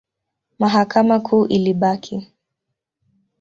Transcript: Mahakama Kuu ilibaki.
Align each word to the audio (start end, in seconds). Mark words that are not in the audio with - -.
Mahakama 0.59 1.19
Kuu 1.19 1.45
ilibaki. 1.49 2.27